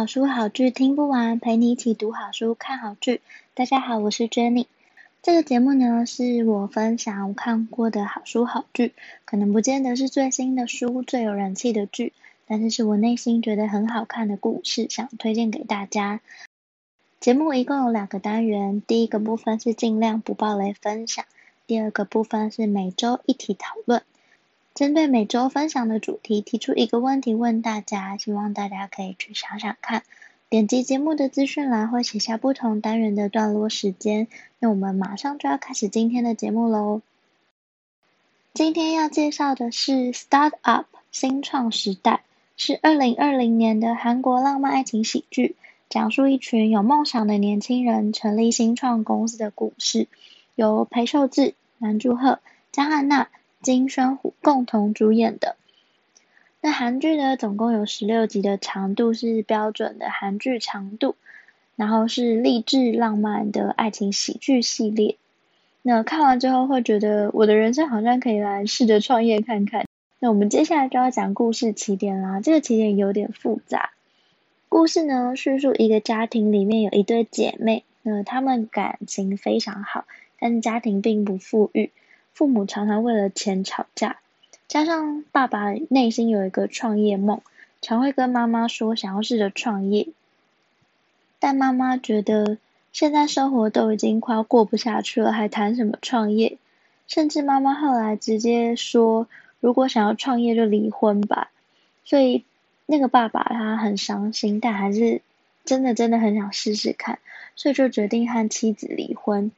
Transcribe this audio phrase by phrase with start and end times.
[0.00, 3.20] 好书好剧听不完，陪你一起读好书看好剧。
[3.52, 4.64] 大家好，我是 Jenny。
[5.20, 8.94] 这个节目呢，是我分享我看过的好书好剧，
[9.26, 12.14] 可能不见得是最新的书、最有人气的剧，
[12.46, 16.22] 但是是我内心觉得很好看的故事，想推荐给大家。
[17.20, 21.26] 节目一共有两个单元，第一个部分是尽量不爆雷分享，
[21.66, 24.02] 第二个部分是每周一题讨论。
[24.80, 30.04] 针对每周分享的主题，提出一个问题问大家，希望大家可以去想想看。
[30.48, 34.26] 点击节目的资讯栏会写下不同单元的段落时间。
[34.58, 37.02] 那我们马上就要开始今天的节目喽。
[38.54, 42.12] 今天要介绍的是《Start Up 新创时代》，
[42.56, 45.56] 是二零二零年的韩国浪漫爱情喜剧，
[45.90, 50.08] 讲述一群有梦想的年轻人成立新创公司的故事，
[50.54, 52.40] 由裴秀智、南柱赫、
[52.72, 53.28] 姜汉娜。
[53.62, 55.56] 金宣虎共同主演的。
[56.62, 61.16] 那韩剧呢，总共有十六集的长度，是标准的韩剧长度，
[61.76, 65.16] 然后是励志浪漫的爱情喜剧系列。
[65.82, 69.86] 那看完之后会觉得，我的人生好像可以来试着创业看看。
[70.18, 73.90] 那我们接下来就要讲故事起点啦，这个起点有点复杂。
[74.68, 80.04] 故事呢，叙述一个家庭里面有一对姐妹，那她们感情非常好，
[80.38, 81.90] 但家庭并不富裕。
[82.40, 84.16] 父母常常为了钱吵架，
[84.66, 87.42] 加上爸爸内心有一个创业梦，
[87.82, 90.08] 常会跟妈妈说想要试着创业，
[91.38, 92.56] 但妈妈觉得
[92.92, 96.56] 现在生活都已经快要过不下去了，还谈什么创业？
[97.06, 99.28] 甚至妈妈后来直接说，
[99.60, 101.50] 如果想要创业就离婚吧。
[102.06, 102.46] 所以
[102.86, 105.20] 那个爸爸他很伤心，但还是
[105.66, 107.18] 真的真的很想试试看，
[107.54, 109.52] 所以就决定和妻子离婚。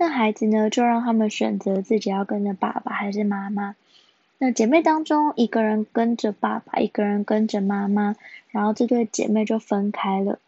[0.00, 3.76] 那孩子呢，就让他们选择自己要跟着爸爸还是妈妈。
[4.38, 8.16] 那姐妹当中，一个人跟着爸爸，一个人跟着妈妈，
[8.48, 10.38] 然后这对姐妹就分开了。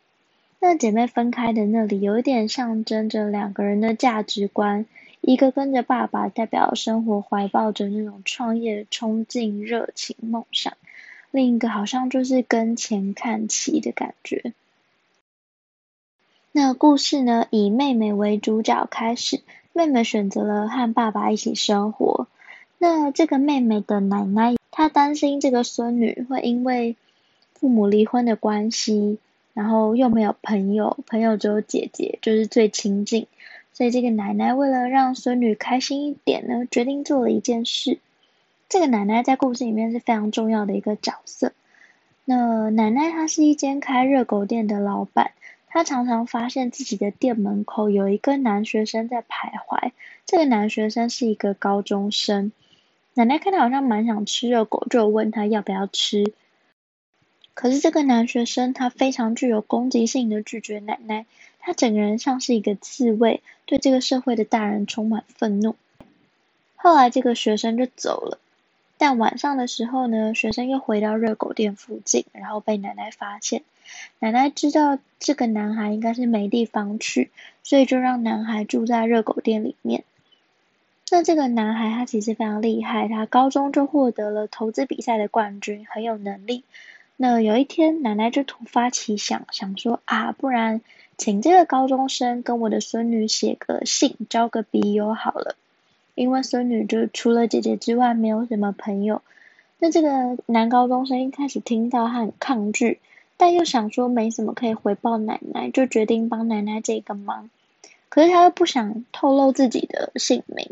[0.59, 4.87] 那姐妹分开的那里，有一点象征着两个人的价值观。
[5.21, 10.73] 一个跟着爸爸，代表生活怀抱着那种创业冲劲、热情、梦想；
[11.31, 14.55] 另一个好像就是跟钱看齐的感觉。
[16.55, 19.41] 那故事呢，以妹妹为主角开始。
[19.73, 22.27] 妹妹选择了和爸爸一起生活。
[22.77, 26.97] 那这个妹妹的奶奶，她担心这个孙女会因为
[27.55, 29.19] 父母离婚的关系，
[29.55, 33.27] 然后又没有朋友，朋友只有姐姐，就是最亲近。
[33.73, 37.99] 所以这个奶奶为了让孙女开心一点呢，决定做了一件事。
[38.69, 41.53] 这个奶奶在故事里面是非常重要的一个角色。
[42.27, 45.31] 那奶奶她是一间开热狗店的老板。
[45.75, 49.93] 他常常发现自己的店门口有一个男学生在徘徊。
[50.27, 52.53] 这个男学生是一个高中生。
[53.15, 56.35] 奶奶看他好像蛮想吃热狗，就问他要不要吃。
[57.55, 61.25] 可是这个男学生他非常具有攻击性的拒绝奶奶。
[61.59, 65.75] 他整个人像是一个刺猬，对这个社会的大人充满愤怒。
[66.77, 68.39] 后来这个学生就走了。
[69.03, 73.65] 但晚上的时候呢，学生又回到热狗店附近，然后被奶奶发现。
[74.21, 77.33] 奶奶知道这个男孩应该是没地方去，
[77.65, 80.05] 所以就让男孩住在热狗店里面。
[81.11, 86.63] 那这个男孩他其实非常厉害，他高中就获得了投资比赛的冠军，很有能力。
[87.17, 90.81] 那有一天，奶奶就突发奇想，想说啊，不然
[91.19, 95.57] 请这个高中生跟我的孙女写个信，交个笔友好了。
[96.15, 99.23] 因为孙女就除了姐姐之外没有什么朋友，
[99.79, 103.01] 那这个男高中生一开始听到他很抗拒，
[103.37, 107.49] 但又想说没什么可以回报奶奶，就决定帮奶奶这个忙。
[108.11, 110.71] 可是他又不想透露自己的姓名，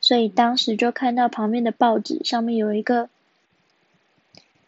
[0.00, 3.08] 所以当时就看到旁边的报纸上面有一个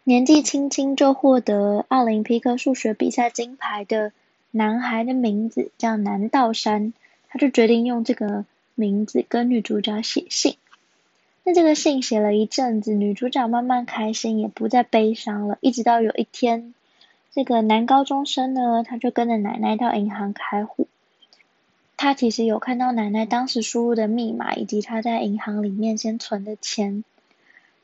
[0.04, 4.12] 年纪轻轻就获得奥林匹克数学比赛金牌的
[4.52, 6.92] 男孩的名字叫南道山，
[7.28, 8.44] 他就决定用这个。
[8.74, 10.56] 名字跟女主角写信，
[11.44, 15.58] 那这个信写了一阵子，女主角慢慢开心，也不再悲伤了。
[15.60, 16.74] 一直到有一天，
[17.32, 20.88] 这个男高中生呢，他就跟着奶奶到银行开户。
[21.96, 27.04] 他其实有看到奶奶当时输入的密码，以及他在银行里面先存的钱。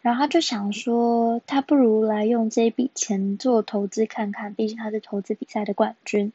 [0.03, 6.33] 然后他就想说，他不如来用这笔钱做投资看看，毕竟他是投资比赛的冠军。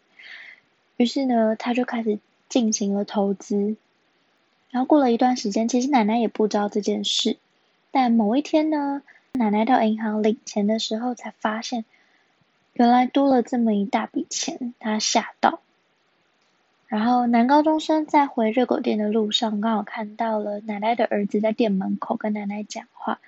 [0.98, 3.76] 于是呢，他就开始进行了投资。
[4.72, 7.38] 然后过了一段时间，其实奶奶也不知道这件事。
[7.92, 9.02] 但某一天呢，
[9.34, 11.86] 奶奶到银行领钱的时候，才发现
[12.74, 15.62] 原来多了这么一大笔钱，她吓到。
[16.88, 23.20] 然后男高中生在回热狗店的路上，刚好看到了奶奶的儿子在店门口跟奶奶讲话。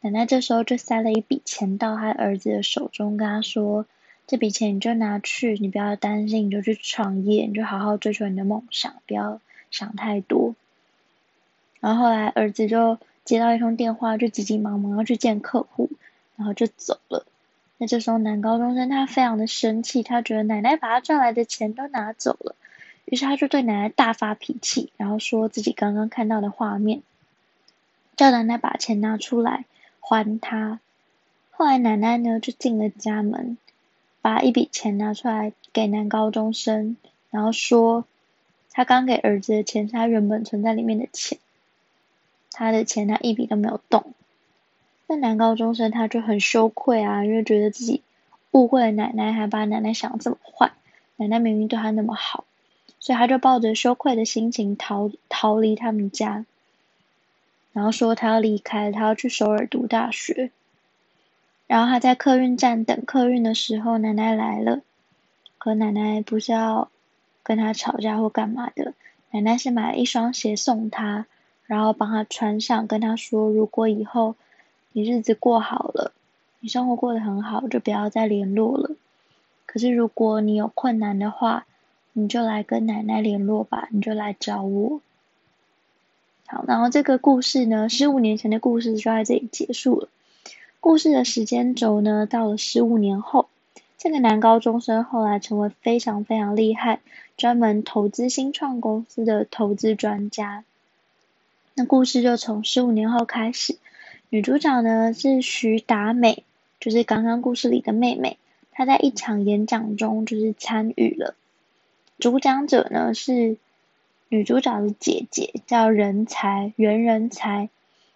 [0.00, 3.86] 奶奶这时候就塞了一笔钱到他儿子的手中，跟他说
[4.26, 9.40] ：“这笔钱你就拿去，你不要担心，你就去创业，你就好好追求你的梦想，不要
[9.70, 10.54] 想太多。”
[11.84, 12.96] 然后后来儿子就
[13.26, 15.90] 接到一通电话，就急急忙忙要去见客户，
[16.34, 17.26] 然后就走了。
[17.76, 22.56] 那这时候男高中生他非常的生气，他觉得奶奶把他赚来的钱都拿走了，
[23.04, 27.02] 于是他就对奶奶大发脾气，然后说自己刚刚看到的画面，
[28.16, 29.66] 叫奶奶把钱拿出来。
[30.00, 30.80] 还他。
[31.50, 33.58] 后来奶奶呢就进了家门，
[34.22, 36.96] 把一笔钱拿出来给男高中生，
[37.30, 38.06] 然后说，
[38.70, 41.38] 他刚给儿子的钱是他原本存在里面的钱，
[42.54, 44.14] 他的钱他一笔都没有动。
[45.06, 48.02] 那男高中生他就很羞愧啊，因为觉得自己
[48.52, 50.72] 误会了奶奶，还把奶奶想这么坏，
[51.16, 52.44] 奶奶明明对他那么好，
[53.00, 56.46] 所以他就抱着羞愧的心情逃逃离他们家。
[57.72, 60.50] 然后说他要离开，他要去首尔读大学。
[61.66, 64.80] 然后他在客运站等客运的时候，奶奶来了。
[65.58, 66.90] 可奶奶不是要
[67.42, 68.94] 跟他吵架或干嘛的，
[69.30, 71.26] 奶奶是买了一双鞋送他，
[71.66, 74.34] 然后帮他穿上，跟他说：如果以后
[74.92, 76.12] 你日子过好了，
[76.60, 78.90] 你生活过得很好，就不要再联络了。
[79.66, 81.66] 可是如果你有困难的话，
[82.12, 85.00] 你就来跟奶奶联络吧，你就来找我。
[86.46, 90.08] 好，然后这个故事呢，十五年前的故事就在这里结束了。
[90.80, 93.48] 故事的时间轴呢，到了十五年后，
[93.96, 97.00] 这个男高中生后来成为非常非常厉害，
[97.38, 100.62] 专门投资新创公司的投资专家。
[101.74, 103.76] 那故事就从十五年后开始，
[104.28, 106.44] 女主角呢是徐达美，
[106.80, 108.38] 就是刚刚故事里的妹妹，
[108.72, 111.34] 她在一场演讲中就是参与了。
[112.18, 113.56] 主讲者呢是。
[114.30, 117.68] 女主角的姐姐叫人才袁人才，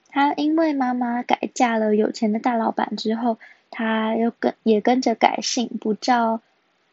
[0.08, 3.38] 她因为妈妈改嫁了有钱的大老板之后，
[3.70, 6.40] 她又跟也跟着改姓，不叫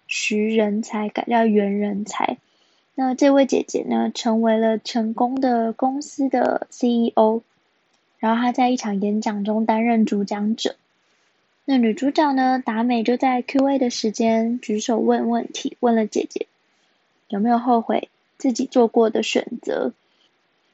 [0.05, 2.37] 徐人才，改叫袁人才。
[2.95, 7.41] 那这位姐姐呢，成为了成功的公司的 CEO，
[8.17, 10.75] 然后她在一场演讲中担任主讲者。
[11.65, 16.47] 那女主角呢，达美就在 Q&A 的时间举手问问题，问了姐姐
[17.27, 18.09] 有没有后悔。
[18.37, 19.93] 自己做过的选择，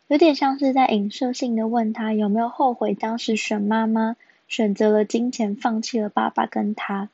[0.07, 4.15] 有点像是在影射性的问她有没有后悔当时选妈妈，
[4.47, 7.07] 选择了金钱，放弃了爸爸跟她。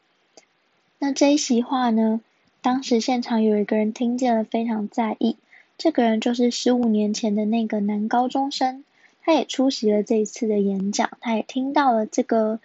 [1.00, 2.22] 那这一席话呢，
[2.68, 5.38] 当时现场有一个人听见了，非常在意。
[5.78, 8.84] 这个人就是十五年前的那个男高中生，
[9.24, 12.60] 他也出席了这一次的演讲，他也听到了这个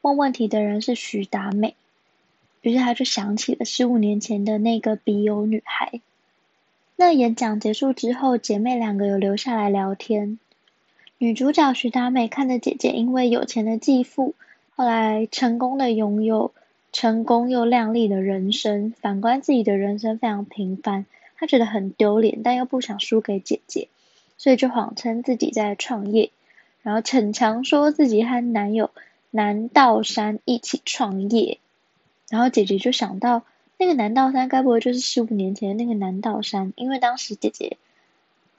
[0.00, 1.74] 问问题的人是徐达美，
[2.60, 6.00] 于是他就想起了十五年前的那个笔友女孩。
[6.94, 10.38] 那演讲结束之后，姐妹两个有留下来聊天。
[11.18, 14.36] 女主角徐达美看着姐姐因为有钱的继父，
[14.76, 16.52] 后来成功的拥有
[16.92, 21.06] 成功又亮丽的人生，反观自己的人生非常平凡，
[21.36, 23.88] 她觉得很丢脸，但又不想输给姐姐，
[24.36, 26.30] 所以就谎称自己在创业，
[26.82, 28.90] 然后逞强说自己和男友
[29.30, 31.58] 南道山一起创业，
[32.28, 33.42] 然后姐姐就想到。
[33.78, 36.72] 那个南道山该不会就是十五年前的那个南道山？
[36.76, 37.78] 因为当时姐姐，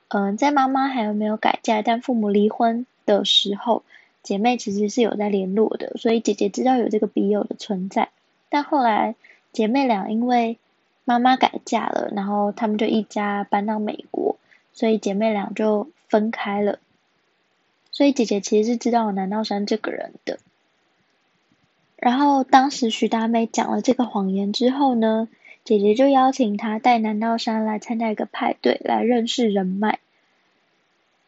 [0.10, 3.84] 嗯、在妈妈还有没有改嫁，但父母离婚的时候，
[4.22, 8.10] 姐妹其实是有在联络的，所以姐姐知道有这个笔友的存在。
[8.54, 9.16] 但后来
[9.52, 10.60] 姐妹俩因为
[11.06, 14.38] 妈妈改嫁了，然后他们就一家搬到美国，
[14.74, 16.78] 所以姐妹俩就分开了。
[17.92, 20.38] 所以姐姐其实是知道南道山这个人的。
[21.98, 25.28] 然后当时徐达美讲了这个谎言之后呢，
[25.64, 29.98] 姐姐就邀请她带南道山来参加一个派对，来认识人脉。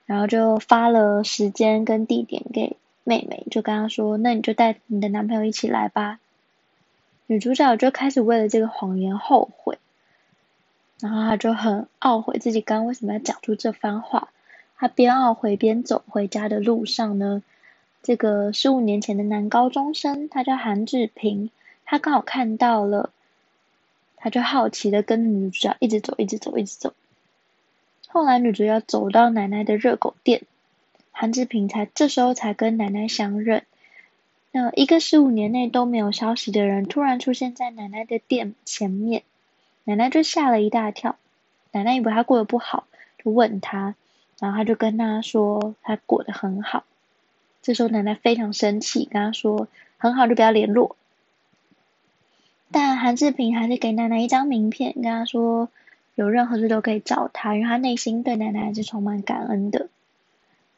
[0.06, 6.20] 然后就发了时间跟地点给妹妹，就跟她说：“那你就带你的男朋友一起来吧。”
[7.28, 9.78] 女主角就开始为了这个谎言后悔，
[11.00, 14.30] 然后她就很懊悔自己刚刚为什么要讲出这番话。
[14.78, 17.42] 她边懊悔边走回家的路上呢。
[18.04, 21.50] 这个十五年前的男高中生，他叫韩志平，
[21.86, 23.10] 他刚好看到了，
[24.16, 26.94] 他就好奇的跟女主角一直走，一直走，一直走。
[28.08, 30.44] 后来女主角走到奶奶的热狗店，
[31.12, 33.64] 韩志平才这时候才跟奶奶相认。
[34.58, 39.24] 那一个十五年内都没有消息的人，突然出现在奶奶的店前面，
[39.84, 41.18] 奶奶就吓了一大跳。
[41.74, 42.88] 奶奶以为他过得不好，
[43.22, 43.96] 就问他，
[44.40, 46.86] 然后他就跟他说他过得很好。
[47.62, 50.96] 这时候奶奶非常生气，跟他说很好就不要联络。
[52.72, 55.68] 但韩志平还是给奶奶一张名片，跟他说
[56.14, 59.90] 有任何事都可以找他，因为他内心对奶奶还是充满感恩的。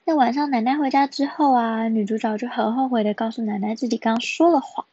[0.09, 4.85] 那晚上奶奶回家之后啊，女主角就很后悔的告诉奶奶自己刚说了谎，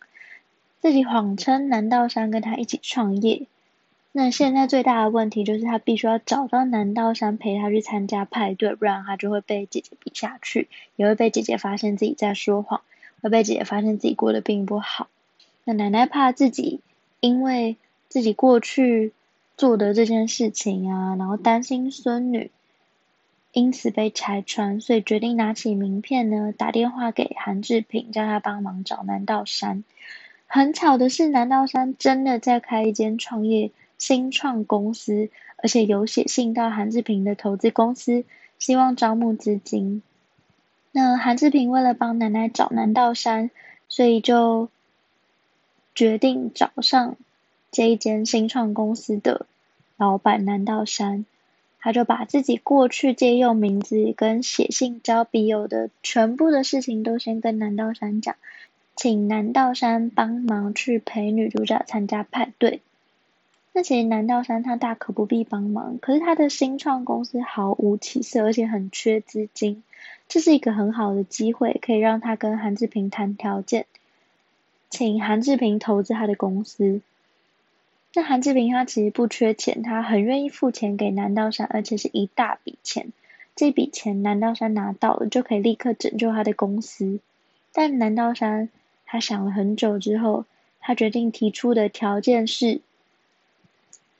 [0.80, 3.46] 自己谎称南道山跟她一起创业。
[4.10, 10.66] 那现在最大的问题就是她必须要找到南道山陪她去参加派对，不然她就会被姐姐比下去，
[10.96, 12.80] 也会被姐姐发现自己在说谎，
[13.22, 15.06] 会被姐姐发现自己过得并不好。
[15.62, 16.80] 那奶奶怕自己
[17.20, 17.76] 因为
[18.08, 19.12] 自己过去
[19.56, 22.50] 做的这件事情啊，然后担心孙女。
[23.54, 29.84] 因此被拆穿，所以决定拿起名片呢，打电话给韩志平，叫他帮忙找南道山。
[30.48, 38.24] 很巧的是，南道山真的在开一间创业新创公司，而且有写信到韩志平的投资公司，
[38.58, 40.02] 希望招募资金。
[40.90, 43.52] 那韩志平为了帮奶奶找南道山，
[43.88, 44.68] 所以就
[45.94, 47.14] 决定找上
[47.70, 49.46] 这一间新创公司的
[49.96, 51.24] 老板南道山。
[51.84, 58.36] 他就把自己过去借用名字跟写信交笔友的全部的事情都先跟南道山讲，
[58.96, 62.80] 请南道山帮忙去陪女主角参加派对。
[63.74, 69.82] 那其实南道山他大可不必帮忙，可是他的新创公司毫无起色，而且很缺资金，
[70.26, 73.84] 这是一个很好的机会，可以让他跟韩志平谈条件，
[74.88, 77.02] 请韩志平投资他的公司。
[78.16, 83.08] 那韩志平他其实不缺钱，他很愿意付钱给南道山，而且是一大笔钱。
[83.56, 87.18] 这笔钱南道山拿到了，就可以立刻拯救他的公司。
[87.72, 88.68] 但南道山
[89.04, 90.44] 他想了很久之后，
[90.78, 92.80] 他决定提出的条件是：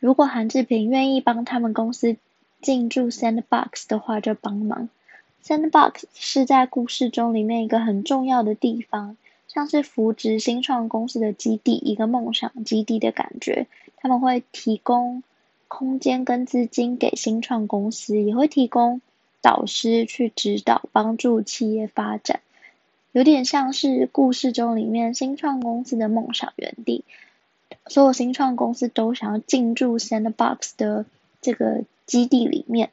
[0.01, 2.17] 如果韩志平愿意帮他们公司
[2.61, 4.89] 进驻 Sandbox 的话，就帮忙。
[5.45, 9.17] Sandbox 是在故事中里面一个很重要的地方。
[9.47, 13.69] 像是扶植新创公司的基地，一个梦想基地的感觉。
[14.05, 15.23] 他们会提供
[15.67, 19.01] 空间跟资金给新创公司，也会提供
[19.41, 22.43] 导师去指导，帮助企业发展。
[23.13, 27.03] 有点像是故事中里面新创公司的梦想园地。
[27.87, 31.07] 所有新创公司都想要进驻 Sandbox 的
[31.41, 32.91] 这个基地里面。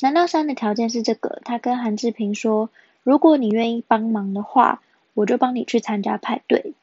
[0.00, 2.68] 难道山的条件是这个，他跟韩志平说
[3.02, 4.82] ：“如果你愿意帮忙的话。”
[5.14, 6.74] 我就帮你去参加派对。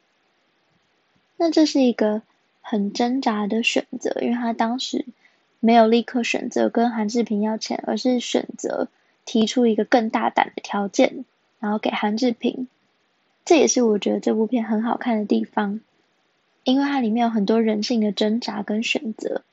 [1.37, 2.21] 那这是一个
[2.67, 5.05] 很挣扎的选择，因为他当时
[5.59, 8.87] 没有立刻选择跟韩志平要钱，而是选择
[9.23, 11.25] 提出一个更大胆的条件，
[11.59, 12.67] 然后给韩志平。
[13.45, 15.79] 这也是我觉得这部片很好看的地方，
[16.63, 19.43] 因为它里面有很多人性的挣扎跟选择。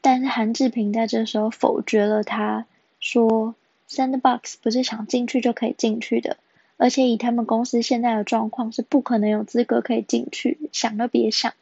[0.00, 2.66] 但是韩志平在这时候否决了他，
[2.98, 3.54] 说
[3.88, 6.38] Sandbox 不是想进去就可以进去的。
[6.76, 11.54] 而且以他们公司现在的状况，是不可能有资格可以进去，想都别想。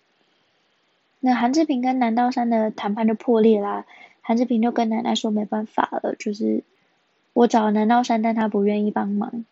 [1.26, 3.84] 那韩志平跟南道山的谈判就破裂啦。
[4.22, 6.62] 韩志平就跟奶奶说没办法了，就是
[7.32, 9.44] 我找南道山，但他不愿意帮忙。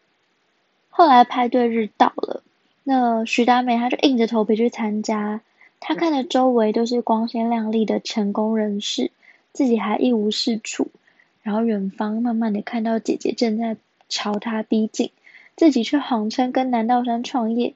[0.89, 2.45] 后来派对日到了，
[2.85, 5.41] 那徐达美她就硬着头皮去参加。
[5.81, 9.11] 她看着周围都是光鲜亮丽的成功人士，
[9.53, 10.93] 自己还一无是处。
[11.43, 13.77] 然后远方慢慢的看到姐姐正在
[14.09, 15.11] 朝她逼近。
[15.57, 17.75] 自己却谎称跟南道山创业，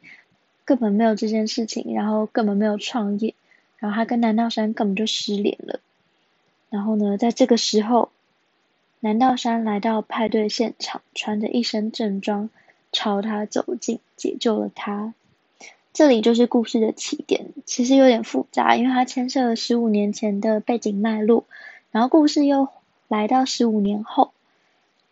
[0.64, 3.34] 根本没有这件事情，然后根本没有创业，
[3.78, 5.80] 然后他跟南道山根本就失联了。
[6.70, 8.10] 然后呢，在这个时候，
[9.00, 12.50] 南道山来到派对现场，穿着一身正装，
[12.92, 15.14] 朝他走近，解救了他。
[15.92, 21.44] 这里就是故事的起点，其实有点复杂，因为它牵涉了十五年前的背景脉络，
[21.90, 22.68] 然后故事又
[23.08, 24.32] 来到十五年后。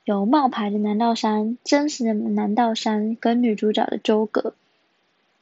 [0.04, 4.54] 有冒牌的南道山，真实的南道山跟女主角的纠葛。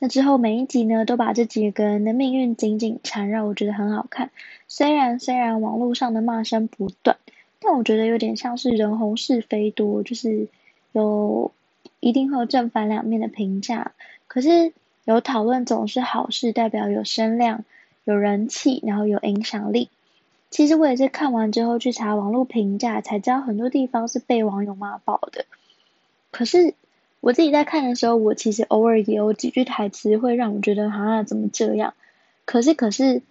[0.05, 4.31] 那之后每一集呢，都把这几个人的命运紧紧缠绕，我觉得很好看。
[4.69, 7.17] 虽然虽然网络上的骂声不断，
[7.59, 10.49] 但我觉得有点像是人红是非多，就是
[10.93, 11.53] 有
[12.01, 13.93] 一定会有正反两面的评价。
[14.27, 14.75] 可是
[15.07, 17.65] 有讨论总是好事，代表有声量、
[18.05, 19.89] 有人气，然后有影响力。
[20.51, 25.47] 其实我也是看完之后去查网络评价，才知道很多地方是被网友骂爆的。
[26.31, 26.75] 可是
[27.25, 31.95] 我自己在看的时候，我其实偶尔也有几句台词会让我觉得，啊，怎么这样？
[32.45, 33.23] 可是可是，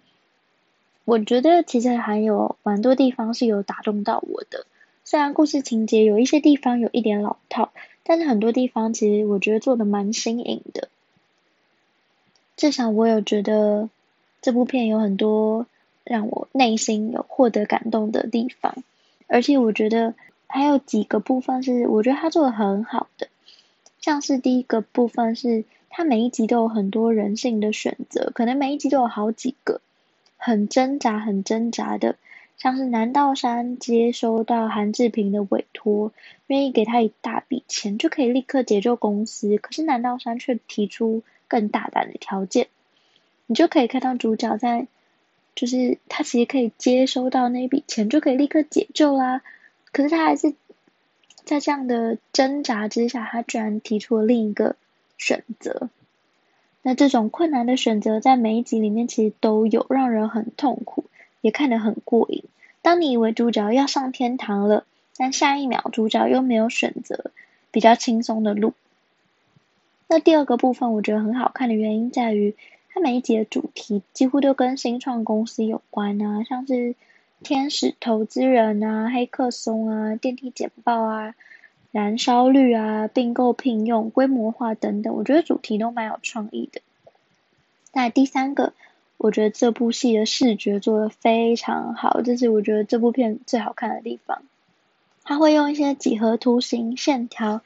[1.04, 4.66] 我觉得其实还有蛮多地方是有打动到我的。
[5.04, 7.70] 虽然故事情节有一些地方有一点老套，
[8.02, 10.88] 但是很多地方其实我觉得做的蛮新颖的。
[12.56, 13.88] 至少我有觉得
[14.42, 15.66] 这部片有很多
[16.02, 18.74] 让我内心有获得感动的地方，
[19.28, 20.14] 而且我觉得
[20.48, 23.28] 还有几个部分是我觉得他做的很好的，
[24.04, 29.80] 像是第一个部分是他每一集都有很多人性的选择，可能每一集都有好几个
[30.36, 32.16] 很挣扎、很挣扎的，
[32.58, 36.12] 像是南道山接收到韩志平的委托，
[36.48, 41.22] 愿意给他一大笔钱就可以立刻解救公司，可是南道山却提出。
[41.46, 42.68] 更大胆的条件，
[43.46, 44.88] 你就可以看到主角在，
[45.54, 49.42] 就是他其实可以接收到那笔钱，就可以立刻解救啦。
[49.92, 50.54] 可是他还是
[51.44, 54.76] 在这样的挣扎之下，他居然提出了另一个
[55.18, 55.88] 选择。
[56.82, 61.04] 那这种困难的选择，在每一集里面其实都有，让人很痛苦，
[61.40, 62.44] 也看得很过瘾。
[62.82, 64.84] 当你以为主角要上天堂了，
[65.16, 67.30] 但下一秒主角又没有选择
[67.70, 68.74] 比较轻松的路。
[70.08, 72.54] 那第二个部分，我觉得很好看的原因在于，
[72.90, 76.94] 它每一集的主题几乎都跟新创公司有关啊，像是
[77.44, 81.36] 天使投资人啊、黑客松啊、电梯简报啊、
[81.92, 86.80] 燃烧率啊、并购聘用、规模化等等，我觉得主题都蛮有创意的。
[87.92, 88.72] 那第三个，
[89.16, 94.42] 我觉得这部戏的视觉做得非常好，这是我觉得这部片最好看的地方。
[95.22, 97.62] 它会用一些几何图形、线条。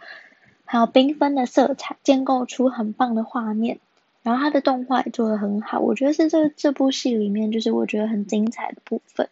[0.71, 3.79] 还有缤纷的色彩，建构出很棒的画面。
[4.23, 9.31] 然后它的动画也做得很好，我觉得是这这部戏里面就是我觉得很精彩的部分。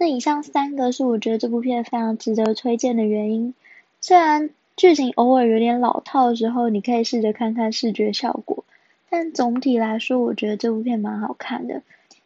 [0.00, 3.52] 那以上三个是我觉得这部片非常值得推荐的原因。
[4.00, 8.64] 虽然剧情偶尔有点老套的时候，你可以试着看看视觉效果，
[9.10, 11.82] 但总体来说，我觉得这部片蛮好看的。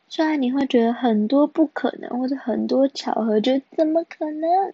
[0.09, 4.73] 虽然你会觉得很多不可能，或者很多巧合，就怎么可能？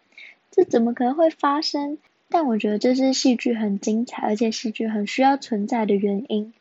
[0.51, 1.97] 这怎么可能会发生？
[2.29, 6.53] 但我觉得这是戏剧很精彩，而且戏剧很需要存在的原因，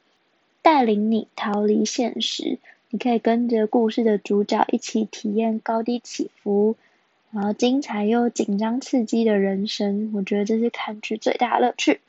[0.61, 2.59] 带领你逃离现实。
[2.89, 6.75] 你可以跟着故事的主角一起体验高低起伏，
[7.31, 10.11] 然后精彩又紧张刺激的人生。
[10.15, 12.01] 我觉得这是看剧最大的乐趣。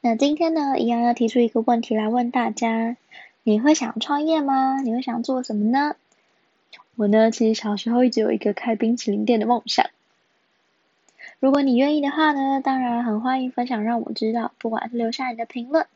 [0.00, 2.96] 那今天呢，一样要提出一个问题来问大家：
[3.42, 4.80] 你会想创业吗？
[4.80, 5.96] 你会想做什么呢？
[6.96, 9.90] 我呢，其实小时候一直有一个开冰淇淋店的梦想。
[11.40, 14.52] 如果你愿意的话呢，当然很欢迎分享，让我知道。
[14.58, 15.86] 不管是留下你的评论，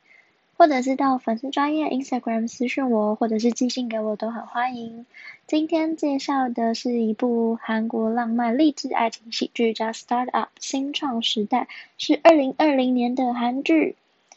[0.58, 5.06] 或者是到粉丝专业 Instagram 私讯我，或者是寄信给我，都很欢迎。
[5.46, 11.60] 今天介绍的是一部韩国浪漫励志爱情喜剧，叫《Start Up 新创时代》，
[11.96, 13.94] 是二零二零年的韩剧，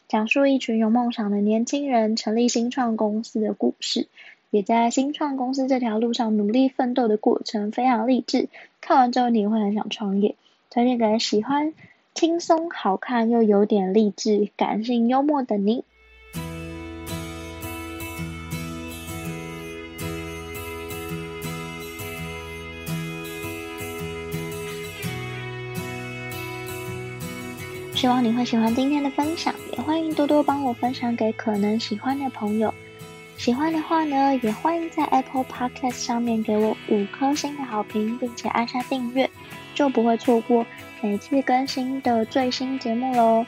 [0.08, 4.08] 讲述一群有梦想的年轻人成立新创公司的故事，
[4.52, 8.48] 也在新创公司这条路上努力奋斗的过程，非常励志。
[8.80, 10.36] 看完之后，你会很想创业。
[10.70, 11.74] 推荐给喜欢
[12.14, 15.84] 轻松、好看又有点励志、感性、幽默的你。
[28.02, 32.74] 希望你会喜欢今天的分享，也欢迎多多帮我分享给可能喜欢的朋友。
[33.38, 39.30] 喜欢的话呢，也欢迎在 Apple Podcast 上面给我五颗星的好评，并且按下订阅。
[39.76, 40.66] 就不会错过
[41.00, 43.46] 每次更新的最新节目喽。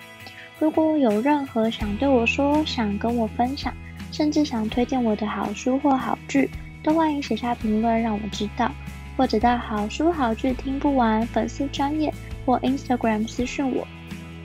[0.59, 3.73] 如果有任何想对我说、想跟我分享，
[4.11, 6.47] 甚至想推荐我的好书或好剧，
[6.83, 8.71] 都欢迎写下评论让我知道，
[9.17, 12.13] 或者到好书好剧听不完粉丝专业
[12.45, 13.87] 或 Instagram 私讯我。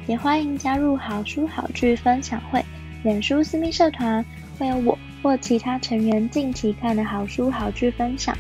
[0.09, 2.65] 也欢迎加入好书好剧分享会
[3.03, 4.25] 脸书私密社团，
[4.59, 8.35] 会有我或其他成员近期看的好书好剧分享。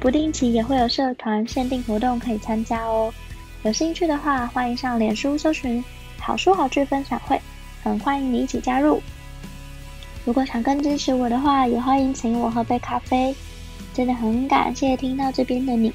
[0.00, 3.14] 不定期也会有社团限定活动可以参加哦，
[3.62, 5.82] 有兴趣的话，欢迎上脸书搜寻
[6.18, 7.40] “好书好剧分享会”，
[7.84, 9.00] 很欢迎你一起加入。
[10.24, 13.32] 如果想更支持我的话，也欢迎请我喝杯咖啡。
[13.94, 15.92] 真的很感谢听到这边的你，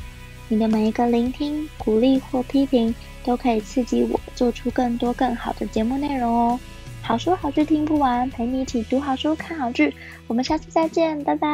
[0.52, 6.60] 你的每一个聆听、鼓励或批评，都可以刺激我做出更多更好的节目内容哦。
[7.02, 9.96] 好书好剧听不完，陪你一起读好书、看好剧。
[10.28, 11.48] 我们下次再见，拜拜。